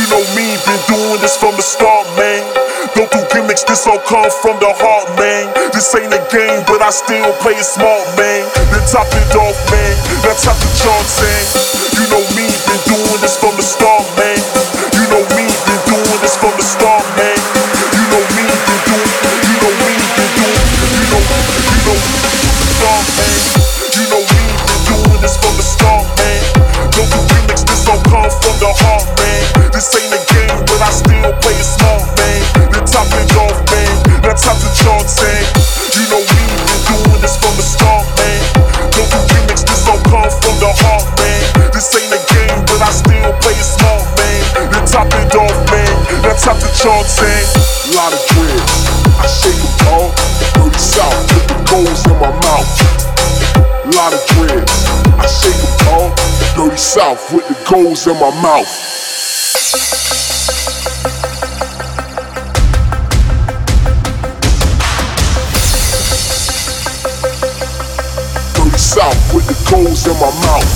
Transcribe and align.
You 0.00 0.08
know 0.08 0.24
me, 0.32 0.56
been 0.64 0.80
doing 0.88 1.20
this 1.20 1.36
from 1.36 1.52
the 1.60 1.62
start, 1.62 2.08
man. 2.16 2.40
Don't 2.96 3.12
do 3.12 3.20
gimmicks, 3.28 3.68
this 3.68 3.84
all 3.86 4.00
come 4.08 4.32
from 4.40 4.56
the 4.56 4.72
heart, 4.80 5.12
man. 5.20 5.52
This 5.76 5.92
ain't 5.92 6.08
a 6.08 6.22
game, 6.32 6.64
but 6.64 6.80
I 6.80 6.88
still 6.88 7.28
play 7.44 7.52
it 7.52 7.68
smart, 7.68 8.08
man. 8.16 8.48
Then 8.72 8.80
top 8.88 9.12
it 9.12 9.36
off, 9.36 9.60
man. 9.68 9.92
Now 10.24 10.32
top 10.40 10.56
the 10.56 10.70
charts, 10.80 11.20
man. 11.20 11.44
You 12.00 12.04
know 12.08 12.24
me, 12.32 12.48
been 12.48 12.80
doing 12.88 13.20
this 13.20 13.36
from 13.36 13.52
the 13.60 13.62
start, 13.62 14.08
man. 14.16 14.29
This 29.80 29.96
ain't 29.96 30.12
a 30.12 30.20
game, 30.28 30.60
but 30.68 30.76
I 30.84 30.92
still 30.92 31.32
play 31.40 31.56
it 31.56 31.64
smart, 31.64 32.04
man. 32.20 32.68
Then 32.68 32.84
top 32.84 33.08
it 33.16 33.32
off, 33.32 33.56
man. 33.72 33.88
Now 34.20 34.36
top 34.36 34.60
the 34.60 34.68
charts, 34.76 35.16
man. 35.24 35.40
You 35.96 36.04
know 36.12 36.20
me, 36.20 36.42
been 36.68 37.00
doing 37.00 37.20
this 37.24 37.40
from 37.40 37.56
the 37.56 37.64
start, 37.64 38.04
man. 38.20 38.44
Don't 38.92 39.08
do 39.08 39.20
gimmicks, 39.32 39.64
this 39.64 39.88
all 39.88 39.96
come 40.04 40.28
from 40.28 40.60
the 40.60 40.68
heart, 40.84 41.08
man. 41.16 41.72
This 41.72 41.88
ain't 41.96 42.12
a 42.12 42.20
game, 42.28 42.60
but 42.68 42.76
I 42.84 42.92
still 42.92 43.32
play 43.40 43.56
it 43.56 43.64
smart, 43.64 44.04
man. 44.20 44.68
Then 44.68 44.84
top 44.84 45.08
it 45.16 45.32
off, 45.32 45.56
man. 45.72 45.92
Now 46.28 46.36
top 46.36 46.60
the 46.60 46.68
charts, 46.76 47.16
man. 47.16 47.40
lot 47.96 48.12
of 48.12 48.20
dreads. 48.36 48.84
I 49.16 49.24
shake 49.32 49.56
them 49.56 49.96
all, 49.96 50.12
dirty 50.60 50.76
south, 50.76 51.16
put 51.32 51.44
the 51.48 51.56
goals 51.72 52.04
in 52.04 52.20
my 52.20 52.28
mouth. 52.44 52.68
Lot 53.96 54.12
of 54.12 54.20
dreads. 54.28 54.76
I 55.16 55.24
shake 55.24 55.56
them 55.56 55.72
all, 55.88 56.12
dirty 56.52 56.76
south, 56.76 57.32
with 57.32 57.48
the 57.48 57.56
goals 57.64 58.04
in 58.04 58.20
my 58.20 58.28
mouth. 58.44 58.68
South, 59.70 59.86
with 69.32 69.46
the 69.46 69.54
goals 69.70 70.08
in 70.08 70.14
my 70.14 70.32
mouth. 70.42 70.66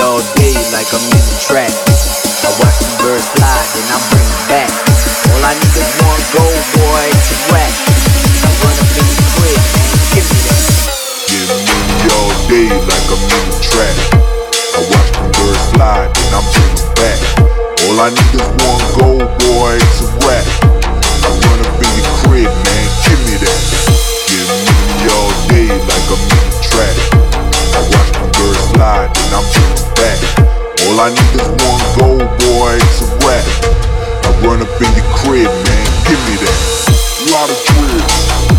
All 0.00 0.22
day 0.34 0.54
like 0.72 0.88
I'm 0.94 1.02
in 1.02 1.10
the 1.10 1.36
track. 1.46 1.70
I 2.42 2.46
watch 2.58 2.78
the 2.78 2.86
birds 3.02 3.28
fly, 3.28 3.66
then 3.74 3.92
I 3.92 3.94
bring 4.10 4.26
it 4.26 4.48
back. 4.48 4.81
One 18.66 18.82
gold 18.96 19.28
boy 19.40 19.74
to 19.78 20.04
rap. 20.26 20.46
I 21.22 21.28
run 21.28 21.58
up 21.62 21.78
in 21.78 21.90
your 21.96 22.08
crib, 22.22 22.50
man, 22.50 22.86
give 23.06 23.20
me 23.26 23.36
that. 23.42 23.60
Get 24.28 24.46
money 24.66 25.06
all 25.12 25.32
day 25.48 25.68
like 25.70 26.06
I'm 26.10 26.22
in 26.22 26.42
the 26.48 26.60
trap. 26.62 26.96
I 27.72 27.80
watch 27.92 28.10
the 28.14 28.26
birds 28.36 28.64
fly, 28.72 29.06
then 29.06 29.30
I'm 29.36 29.46
bringing 29.52 29.90
back. 29.98 30.18
All 30.86 30.98
I 30.98 31.08
need 31.10 31.34
is 31.38 31.48
one 31.62 31.84
gold 31.96 32.28
boy 32.42 32.74
to 32.78 33.04
rap. 33.26 33.46
I 34.24 34.30
run 34.44 34.60
up 34.62 34.72
in 34.80 34.90
your 34.96 35.08
crib, 35.20 35.50
man, 35.50 35.86
give 36.08 36.20
me 36.26 36.34
that. 36.42 36.58
Lot 37.30 37.48
of 37.48 37.58
dreads, 37.64 38.16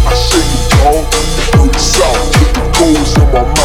I 0.07 0.13
shake 0.15 0.49
them 0.49 0.87
all, 0.87 1.03
south, 1.77 2.21
put 2.33 2.49
the 2.55 2.63
goals 2.79 3.11
in 3.17 3.27
my 3.31 3.43
mouth. 3.43 3.62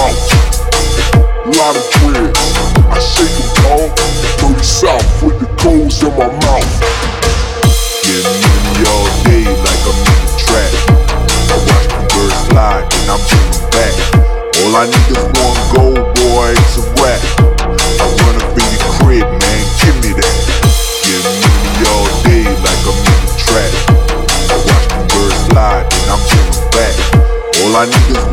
My 14.79 14.87
niggas 14.87 15.27
going 15.35 15.59
gold, 15.75 16.15
boy, 16.15 16.55
it's 16.55 16.79
a 16.79 16.87
rap. 17.03 17.19
I 17.99 18.07
run 18.23 18.37
up 18.39 18.55
in 18.55 18.63
your 18.63 18.87
crib, 18.95 19.27
man, 19.27 19.63
give 19.83 19.99
me 20.07 20.15
that. 20.15 20.35
Get 21.03 21.19
me 21.35 21.83
all 21.91 22.07
day 22.23 22.47
like 22.63 22.87
I'm 22.87 22.95
in 22.95 23.19
the 23.27 23.35
trap. 23.43 23.75
I 24.47 24.55
watch 24.55 24.87
them 24.87 25.03
birds 25.11 25.35
fly, 25.51 25.83
then 25.83 26.07
I'm 26.15 26.23
coming 26.31 26.63
back. 26.71 26.95
All 27.59 27.75
I 27.75 27.91
need 27.91 28.19
is 28.23 28.28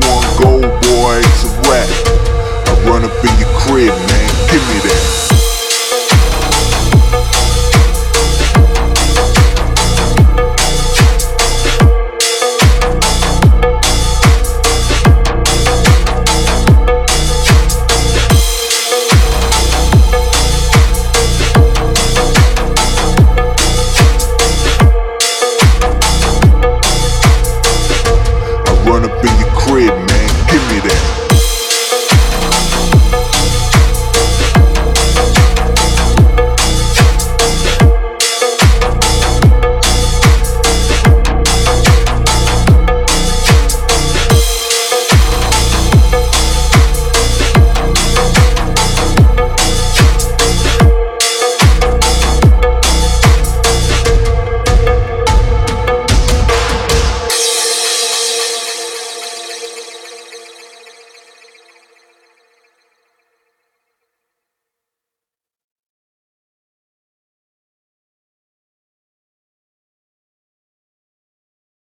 spreading. 29.76 30.15